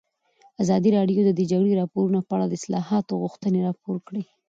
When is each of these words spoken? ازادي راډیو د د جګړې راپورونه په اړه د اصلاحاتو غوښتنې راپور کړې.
ازادي 0.63 0.89
راډیو 0.97 1.19
د 1.25 1.31
د 1.39 1.41
جګړې 1.51 1.73
راپورونه 1.81 2.19
په 2.27 2.31
اړه 2.35 2.45
د 2.47 2.53
اصلاحاتو 2.59 3.19
غوښتنې 3.23 3.59
راپور 3.67 3.97
کړې. 4.07 4.23